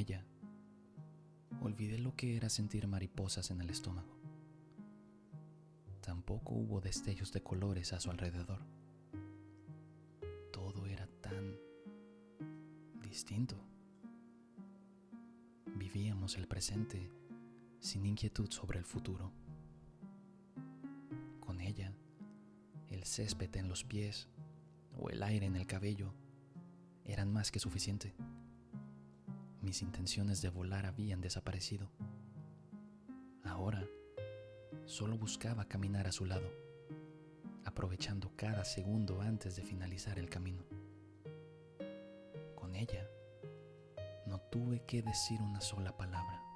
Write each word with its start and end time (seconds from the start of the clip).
ella, 0.00 0.24
olvidé 1.60 1.98
lo 1.98 2.16
que 2.16 2.36
era 2.36 2.48
sentir 2.48 2.88
mariposas 2.88 3.50
en 3.50 3.60
el 3.60 3.70
estómago. 3.70 4.16
Tampoco 6.00 6.54
hubo 6.54 6.80
destellos 6.80 7.32
de 7.32 7.42
colores 7.42 7.92
a 7.92 8.00
su 8.00 8.10
alrededor. 8.10 8.60
Todo 10.50 10.86
era 10.86 11.06
tan 11.20 11.56
distinto. 13.02 13.56
Vivíamos 15.76 16.36
el 16.36 16.48
presente 16.48 17.10
sin 17.78 18.06
inquietud 18.06 18.50
sobre 18.50 18.78
el 18.78 18.84
futuro. 18.84 19.30
Con 21.40 21.60
ella, 21.60 21.92
el 22.88 23.04
césped 23.04 23.54
en 23.56 23.68
los 23.68 23.84
pies 23.84 24.28
o 24.96 25.10
el 25.10 25.22
aire 25.22 25.46
en 25.46 25.56
el 25.56 25.66
cabello 25.66 26.14
eran 27.04 27.32
más 27.32 27.50
que 27.50 27.58
suficiente. 27.58 28.14
Mis 29.60 29.82
intenciones 29.82 30.40
de 30.42 30.48
volar 30.48 30.86
habían 30.86 31.20
desaparecido. 31.20 31.90
Ahora 33.44 33.86
solo 34.86 35.16
buscaba 35.16 35.66
caminar 35.66 36.06
a 36.06 36.12
su 36.12 36.24
lado, 36.24 36.50
aprovechando 37.64 38.32
cada 38.36 38.64
segundo 38.64 39.20
antes 39.20 39.56
de 39.56 39.62
finalizar 39.62 40.18
el 40.18 40.28
camino. 40.28 40.64
Con 42.54 42.74
ella 42.74 43.08
no 44.26 44.40
tuve 44.50 44.84
que 44.86 45.02
decir 45.02 45.40
una 45.42 45.60
sola 45.60 45.96
palabra 45.96 46.49